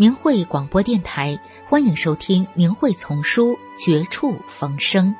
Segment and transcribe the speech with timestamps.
[0.00, 5.14] 明慧广播电台，欢迎收听《明慧丛书·绝处逢生》。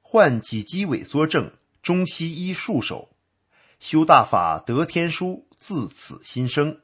[0.00, 3.10] 患脊肌萎缩症，中西医束手，
[3.78, 6.80] 修大法得天书，自此心生。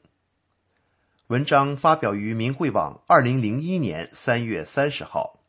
[1.27, 5.39] 文章发表于明慧网，二零零一年三月三十号。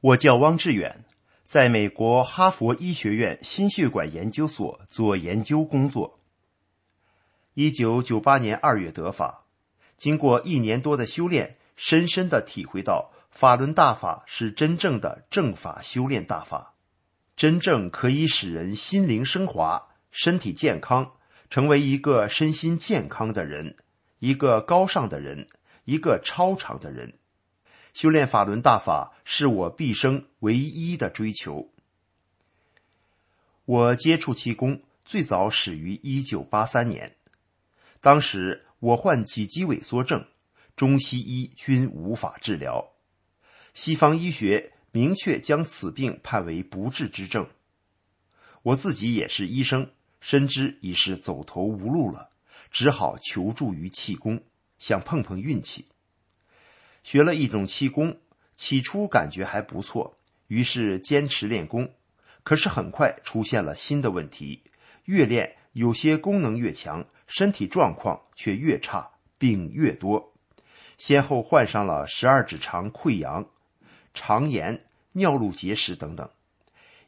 [0.00, 1.04] 我叫汪志远，
[1.44, 6.20] 在美国哈佛医学院心血管研究所做研究工作。
[7.54, 9.46] 一九九八年二月得法，
[9.96, 16.74] 经过一年多的修炼，深深的体会到法轮大法是真正的正法修炼大法，
[17.34, 21.14] 真正可以使人心灵升华、身体健康，
[21.50, 23.76] 成为一个身心健康的人。
[24.18, 25.46] 一个高尚的人，
[25.84, 27.18] 一个超常的人，
[27.92, 31.70] 修炼法轮大法是我毕生唯一的追求。
[33.64, 37.16] 我接触气功最早始于一九八三年，
[38.00, 40.26] 当时我患脊肌萎缩症，
[40.76, 42.92] 中西医均无法治疗，
[43.74, 47.46] 西方医学明确将此病判为不治之症。
[48.62, 49.90] 我自己也是医生，
[50.20, 52.30] 深知已是走投无路了。
[52.78, 54.38] 只好求助于气功，
[54.78, 55.86] 想碰碰运气。
[57.02, 58.18] 学了一种气功，
[58.54, 61.90] 起初感觉还不错，于是坚持练功。
[62.42, 64.62] 可是很快出现了新的问题，
[65.04, 70.34] 越练有些功能越强，身体状况却越差，病越多，
[70.98, 73.48] 先后患上了十二指肠溃疡、
[74.12, 76.28] 肠炎、尿路结石等等。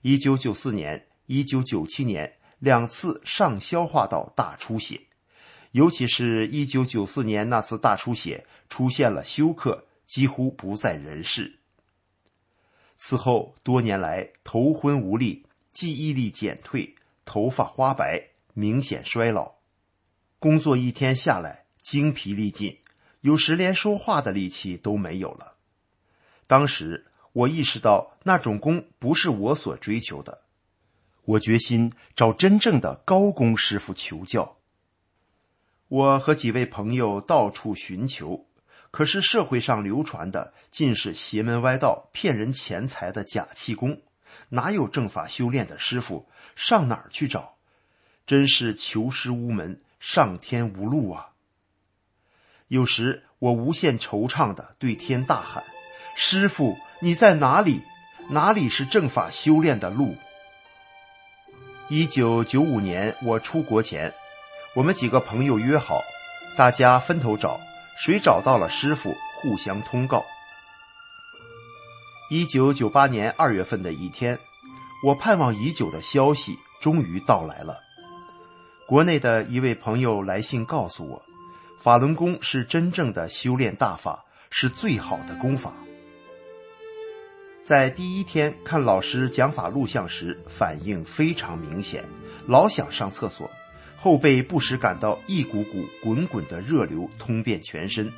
[0.01, 5.03] 一九九四年、一九九七年两次上消化道大出血。
[5.73, 11.59] 尤其是一九九四年那次大出血，出现了休克，几乎不在人世。
[12.97, 19.57] 此后多年来头昏无力，记忆力减退，头发花白，明显衰老。
[20.39, 22.79] 工作一天下来精疲力尽，
[23.21, 25.57] 有时连说话的力气都没有了。
[26.47, 30.43] 当时我意识到那种功不是我所追求的，
[31.25, 34.58] 我决心找真正的高工师傅求教。
[35.89, 38.47] 我和几位朋友到处寻求，
[38.91, 44.03] 可是社会上流传的尽是邪门歪道、骗人钱财的假气功，
[44.51, 46.29] 哪有正法修炼的师傅？
[46.55, 47.57] 上哪儿去找？
[48.27, 51.31] 真是求师无门，上天无路啊！
[52.67, 55.65] 有时我无限惆怅的对天大喊
[56.15, 57.81] ：“师傅，你在哪里？
[58.29, 60.15] 哪里是正法修炼的路？”
[61.89, 64.13] 一九九五年，我出国前。
[64.75, 66.03] 我们几个朋友约好，
[66.55, 67.59] 大家分头找，
[67.99, 70.23] 谁找到了师傅，互相通告。
[72.31, 74.39] 一九九八年二月份的一天，
[75.05, 77.81] 我盼望已久的消息终于到来了。
[78.87, 81.23] 国内的一位朋友来信告诉我，
[81.81, 85.73] 法轮功是真正的修炼大法，是最好的功法。
[87.63, 92.07] 在第一天看老师讲法录像时，反应非常明显，
[92.47, 93.51] 老想上厕所。
[94.01, 98.13] 后背不时感到一股股滚滚的热流通遍全身。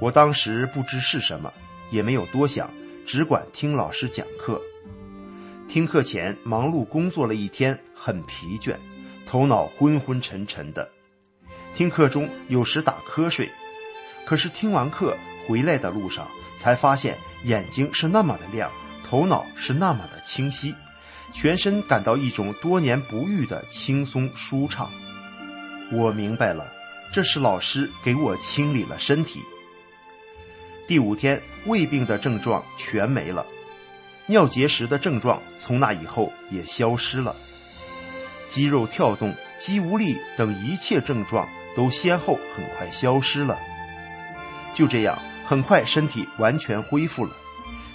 [0.00, 1.52] 我当时不知是什么，
[1.90, 2.72] 也没有多想，
[3.04, 4.60] 只管听老师讲课。
[5.68, 8.74] 听课前忙碌工作了一天，很疲倦，
[9.26, 10.88] 头脑昏昏沉沉的。
[11.74, 13.50] 听课中有时打瞌睡，
[14.24, 15.14] 可是听完课
[15.46, 18.70] 回来的路上，才发现眼睛是那么的亮，
[19.04, 20.74] 头脑是那么的清晰。
[21.32, 24.90] 全身感到一种多年不遇的轻松舒畅，
[25.92, 26.66] 我明白了，
[27.12, 29.40] 这是老师给我清理了身体。
[30.86, 33.44] 第五天，胃病的症状全没了，
[34.26, 37.36] 尿结石的症状从那以后也消失了，
[38.48, 41.46] 肌肉跳动、肌无力等一切症状
[41.76, 43.58] 都先后很快消失了。
[44.74, 47.36] 就这样，很快身体完全恢复了，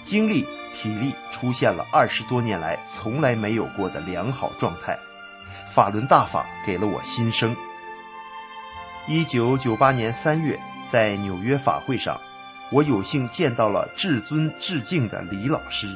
[0.02, 0.46] 精力。
[0.74, 4.98] 体力出现了二十多年来从来没有过的良好状态，
[5.70, 7.56] 法轮大法给了我新生。
[9.06, 12.20] 一九九八年三月，在纽约法会上，
[12.72, 15.86] 我有幸见到了至尊至敬的李老师。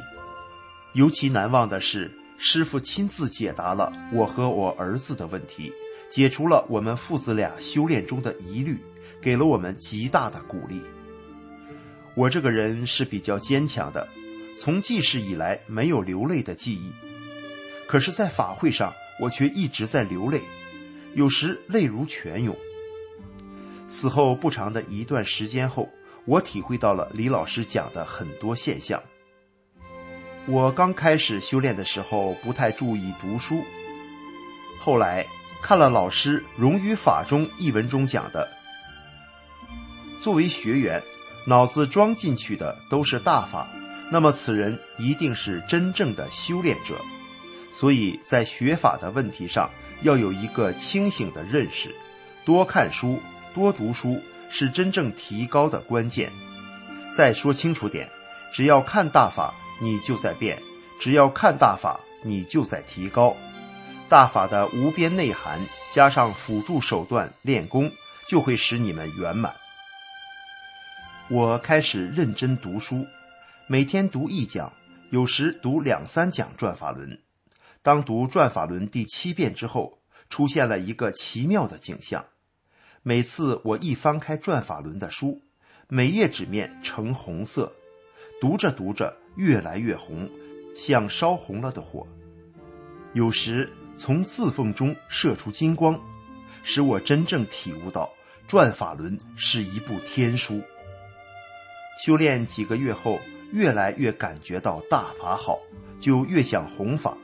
[0.92, 5.72] 尤其难忘的是，师傅亲自解答了我和我儿子的问题，
[6.10, 8.78] 解除了我们父子俩修炼中的疑虑，
[9.20, 10.82] 给了我们极大的鼓励。
[12.14, 14.06] 我这个人是比较坚强的，
[14.60, 16.90] 从记事以来没有流泪的记忆。
[17.87, 20.43] 可是，在法会上，我却一直在流泪，
[21.14, 22.56] 有时泪如泉涌。
[23.87, 25.88] 此后不长的一段时间后，
[26.25, 29.00] 我体会到了李老师讲的很多现象。
[30.46, 33.62] 我刚开始修炼的时候，不太注意读书，
[34.81, 35.25] 后来
[35.62, 38.49] 看了老师《融于法中》一文中讲的，
[40.20, 41.00] 作为学员。
[41.46, 43.66] 脑子装进去的都是大法，
[44.10, 46.96] 那么此人一定是真正的修炼者。
[47.70, 49.70] 所以在学法的问题上，
[50.02, 51.94] 要有一个清醒的认识。
[52.44, 53.20] 多看书，
[53.52, 56.31] 多读书是真正提高的关键。
[57.14, 58.08] 再说清楚点，
[58.55, 60.56] 只要看大法，你就在变；
[60.99, 63.37] 只要看大法，你就在提高。
[64.08, 65.60] 大法的无边内涵，
[65.93, 67.93] 加上辅助手段练功，
[68.26, 69.55] 就会使你们圆满。
[71.28, 73.06] 我开始认真读书，
[73.70, 74.73] 每天读一讲，
[75.11, 77.11] 有时读两三讲《转法轮》。
[77.82, 79.99] 当读《转法轮》第七遍之后，
[80.31, 82.25] 出现了一个奇妙的景象：
[83.03, 85.43] 每次我一翻开《转法轮》的书，
[85.87, 87.70] 每页纸面呈红色，
[88.41, 90.26] 读着读着越来越红，
[90.75, 92.06] 像烧红了的火。
[93.12, 96.00] 有时从字缝中射出金光，
[96.62, 98.06] 使我真正体悟到
[98.47, 100.62] 《转法轮》是一部天书。
[102.03, 103.20] 修炼几个月后，
[103.52, 105.58] 越来越感觉到大法好，
[106.00, 107.16] 就越想弘法。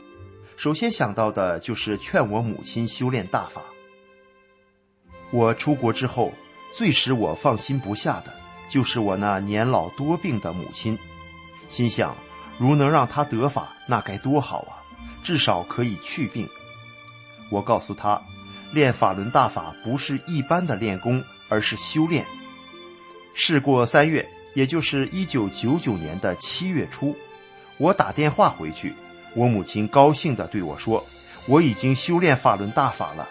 [0.56, 3.62] 首先想到的就是劝我母亲修炼大法。
[5.30, 6.32] 我出国之后，
[6.72, 8.32] 最使我放心不下的，
[8.68, 10.98] 就是我那年老多病的母亲。
[11.68, 12.14] 心想，
[12.58, 14.80] 如能让她得法，那该多好啊！
[15.24, 16.48] 至少可以去病。
[17.50, 18.22] 我告诉她，
[18.72, 22.24] 练法轮大法不是一般的练功，而是修炼。
[23.34, 24.28] 事过三月。
[24.54, 27.16] 也就是一九九九年的七月初，
[27.76, 28.94] 我打电话回去，
[29.34, 31.04] 我母亲高兴地对我说
[31.46, 33.28] ：“我已经修炼法轮大法了。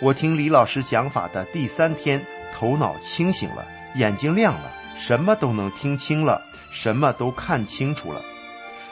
[0.00, 2.24] 我听李老师讲法的第三天，
[2.54, 3.66] 头脑清醒了，
[3.96, 8.22] 眼睛亮了，什么都能听清了，什么都看清楚了。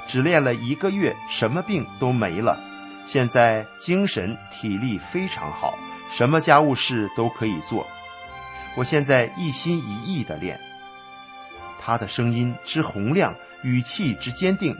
[0.07, 2.59] 只练了一个月，什么病都没了。
[3.07, 5.79] 现在精神体力非常好，
[6.13, 7.87] 什么家务事都可以做。
[8.77, 10.59] 我现在一心一意地练。”
[11.91, 13.35] 他的声音之洪亮，
[13.65, 14.77] 语气之坚定，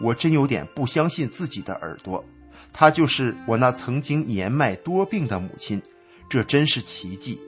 [0.00, 2.24] 我真有点不相信自己的耳朵。
[2.72, 5.82] 她就是我那曾经年迈多病的母亲，
[6.26, 7.38] 这真是奇迹。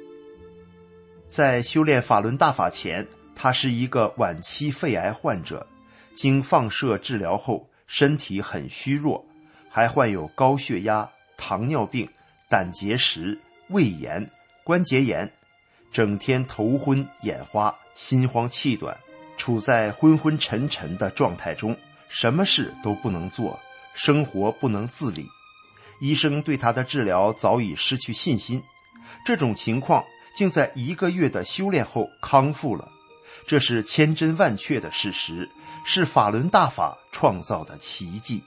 [1.30, 5.66] 在修炼法轮大法前，他是一个晚期肺癌患者，
[6.14, 9.24] 经放射治疗后，身体很虚弱，
[9.70, 12.06] 还患有高血压、糖尿病、
[12.50, 14.28] 胆结石、胃炎、
[14.62, 15.32] 关节炎，
[15.90, 17.74] 整天头昏眼花。
[17.96, 18.94] 心慌气短，
[19.46, 23.56] 处在昏昏沉沉的状态中，什么事都不能做，
[23.94, 25.24] 生活不能自理。
[26.00, 28.60] 医生对他的治疗早已失去信心。
[29.24, 30.02] 这种情况
[30.34, 32.88] 竟在一个月的修炼后康复了，
[33.46, 35.48] 这是千真万确的事实，
[35.84, 38.42] 是法轮大法创造的奇迹。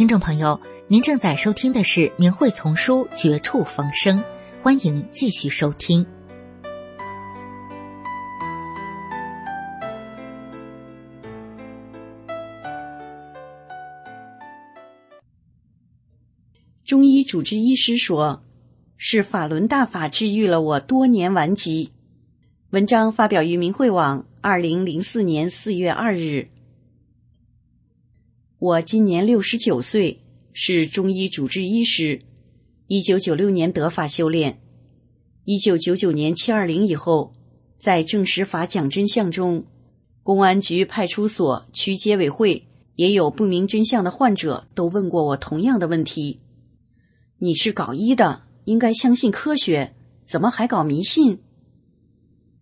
[0.00, 4.18] 听众朋友，您正在收听的是《明慧丛书》《绝处逢生》，
[4.62, 6.06] 欢迎继续收听。
[16.82, 18.42] 中医主治医师说
[18.96, 21.92] ：“是法轮大法治愈了我多年顽疾。”
[22.72, 26.48] 文章发表于明慧网，二零零四年四月二日。
[28.60, 30.20] 我今年六十九岁，
[30.52, 32.20] 是中医主治医师。
[32.88, 34.60] 一九九六年得法修炼，
[35.46, 37.32] 一九九九年七二零以后，
[37.78, 39.64] 在证实法讲真相中，
[40.22, 46.40] 公安局、派出所、区街委会也有不明真相的患者都问过我同样的问题。
[47.38, 49.94] 你是搞医的，应该相信科学，
[50.26, 51.38] 怎么还搞迷信？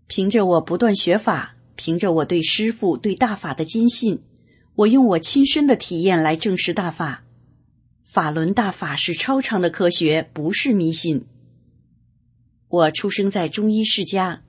[0.07, 4.21] 凭着我不断学法，凭着我对师傅、对大法的坚信，
[4.79, 7.25] 我用我亲身的体验来证实大法。
[8.05, 11.27] 法轮大法是超常的科学，不是迷信。
[12.69, 14.45] 我出生在中医世家，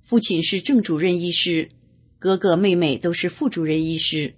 [0.00, 1.70] 父亲是正主任医师，
[2.18, 4.34] 哥哥妹妹都是副主任医师，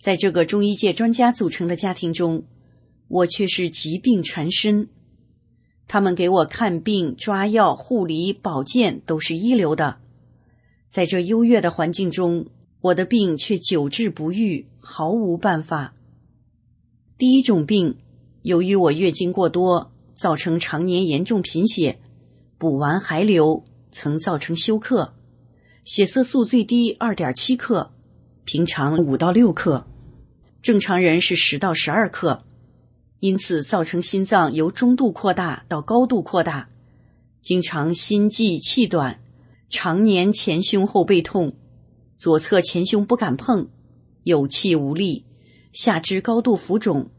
[0.00, 2.44] 在这个中医界专家组成的家庭中。
[3.08, 4.88] 我却是疾病缠身，
[5.86, 10.00] 他们给我看病、抓药、护理、保健都是一流的。
[10.88, 12.46] 在这优越的环境中，
[12.84, 15.94] 我的病却久治不愈，毫无办法。
[17.16, 17.96] 第一种病，
[18.42, 21.98] 由于我月经过多，造成常年严重贫血，
[22.58, 25.14] 补完还流，曾造成休克，
[25.82, 27.90] 血色素最低二点七克，
[28.44, 29.86] 平常五到六克，
[30.60, 32.44] 正常人是十到十二克。
[33.20, 36.68] 因此，造成心脏由中度扩大到高度扩大，
[37.40, 39.22] 经常心悸气短，
[39.70, 41.54] 常年前胸后背痛，
[42.16, 43.68] 左侧前胸不敢碰，
[44.22, 45.26] 有气无力，
[45.72, 47.10] 下肢高度浮肿，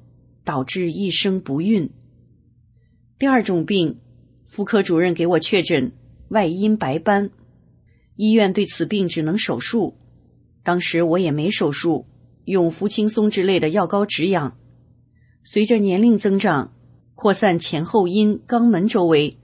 [0.44, 1.90] 导致一生不孕。
[3.20, 4.00] 第二种病，
[4.48, 5.92] 妇科主任给我确诊
[6.30, 7.30] 外阴白斑，
[8.16, 9.98] 医院对此病只能手术，
[10.64, 12.08] 当时我也没手术，
[12.46, 14.58] 用氟轻松之类的药膏止痒。
[15.44, 16.74] 随着年龄增长，
[17.14, 19.38] 扩散前后阴肛门周围、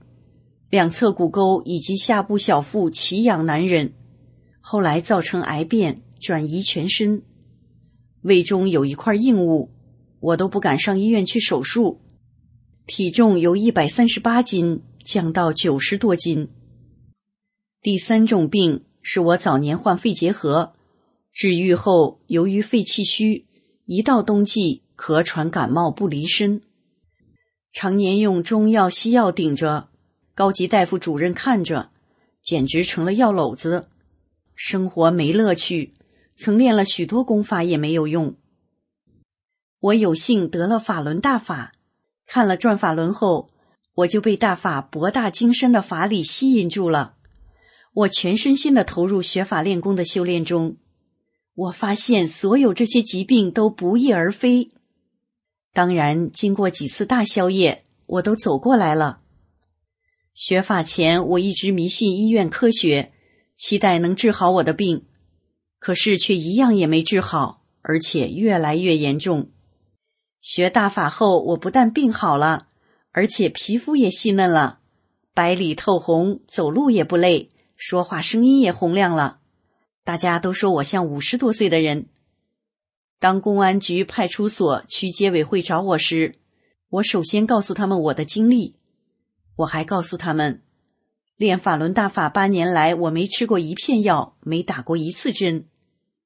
[0.68, 3.92] 两侧骨沟以及下部小腹奇痒难忍，
[4.62, 7.22] 后来造成癌变，转移全身。
[8.22, 9.70] 胃中有一块硬物，
[10.20, 12.00] 我都不敢上医院去手术。
[12.86, 16.48] 体重由一百三十八斤降到九十多斤。
[17.82, 20.72] 第三种病是我早年患肺结核，
[21.30, 23.46] 治愈后由于肺气虚，
[23.84, 24.80] 一到冬季。
[24.94, 26.62] 咳喘感冒不离身，
[27.72, 29.88] 常年用中药西药顶着，
[30.32, 31.90] 高级大夫主任看着，
[32.40, 33.88] 简直成了药篓子，
[34.64, 35.92] 生活没乐趣。
[36.36, 38.36] 曾练了许多功法也没有用。
[39.80, 41.72] 我有幸得了法轮大法，
[42.26, 43.50] 看了转法轮后，
[43.94, 47.16] 我就被大法博大精深的法理吸引住了。
[47.92, 50.76] 我全身心的投入学法练功的修炼中，
[51.54, 54.70] 我发现所有这些疾病都不翼而飞。
[55.72, 59.22] 当然，经过几次大宵夜，我都走过来了。
[60.34, 63.12] 学法前，我一直迷信医院科学，
[63.62, 65.06] 期待能治好我的病，
[65.78, 69.50] 可是却一样也没治好，而且越来越严重。
[70.40, 72.66] 学大法后，我不但病好了，
[73.12, 74.80] 而且皮肤也细嫩了，
[75.32, 79.38] 白里透红，走路也不累，说话声音也洪亮了。
[80.02, 82.06] 大家都说我像五十多岁的人。
[83.20, 86.34] 当公安局、派出所、区街委会找我时，
[86.88, 88.74] 我首先告诉他们我的经历。
[89.54, 90.64] 我还告诉他们，
[91.42, 95.66] 练法轮大法八年来，我没吃过一片药，没打过一次针。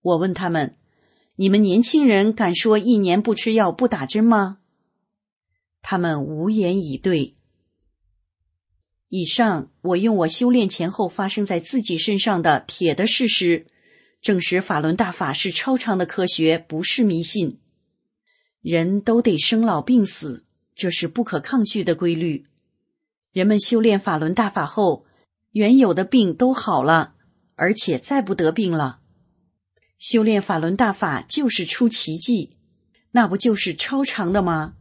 [0.03, 0.77] 我问他们
[1.37, 4.59] ：“你们年轻人敢说一年不吃药、不打针吗？”
[5.81, 7.35] 他们无言以对。
[9.09, 13.67] 以上，我用我修炼前后发生在自己身上的铁的事实。
[14.21, 17.59] 证实法轮大法是超常的科学，不是迷信。
[18.61, 20.45] 人都得生老病死，
[20.75, 22.45] 这是不可抗拒的规律。
[23.33, 25.06] 人们修炼法轮大法后，
[25.57, 27.15] 原有的病都好了，
[27.55, 28.99] 而且再不得病了。
[29.99, 32.59] 修炼法轮大法就是出奇迹，
[33.13, 34.75] 那不就是超常的吗？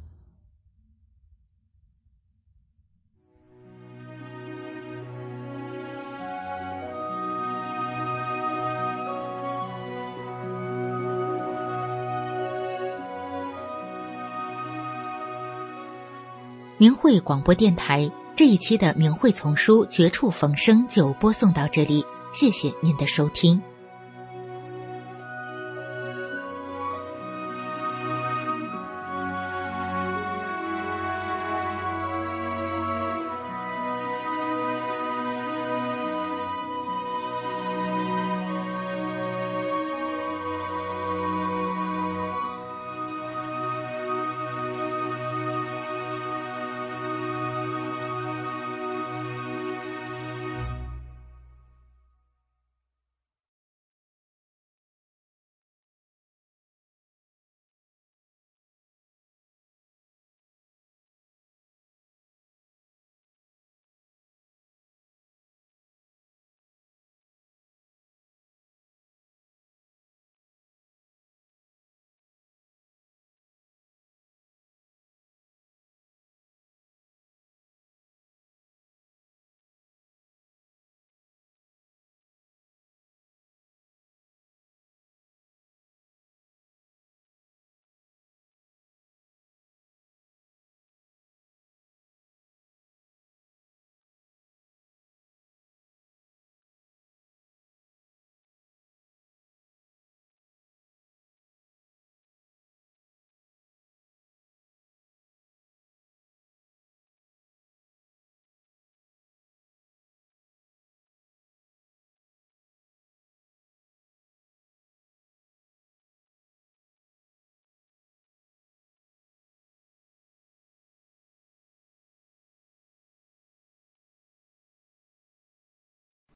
[16.78, 23.62] 明慧广播电台这一期的《明慧丛书》绝处逢生就播送到这里，谢谢您的收听。